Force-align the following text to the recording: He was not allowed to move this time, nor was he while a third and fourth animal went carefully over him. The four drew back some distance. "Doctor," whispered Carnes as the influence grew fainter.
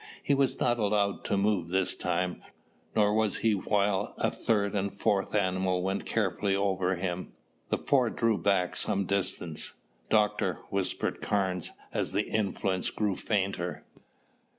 He 0.23 0.33
was 0.33 0.59
not 0.59 0.79
allowed 0.79 1.23
to 1.25 1.37
move 1.37 1.69
this 1.69 1.93
time, 1.93 2.41
nor 2.95 3.13
was 3.13 3.37
he 3.37 3.53
while 3.53 4.15
a 4.17 4.31
third 4.31 4.73
and 4.73 4.91
fourth 4.91 5.35
animal 5.35 5.83
went 5.83 6.07
carefully 6.07 6.55
over 6.55 6.95
him. 6.95 7.33
The 7.69 7.77
four 7.77 8.09
drew 8.09 8.39
back 8.39 8.75
some 8.75 9.05
distance. 9.05 9.75
"Doctor," 10.09 10.55
whispered 10.71 11.21
Carnes 11.21 11.69
as 11.93 12.13
the 12.13 12.23
influence 12.25 12.89
grew 12.89 13.15
fainter. 13.15 13.85